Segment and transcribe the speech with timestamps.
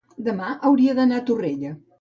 [0.27, 1.79] Demà hauria d'anar a Torrella.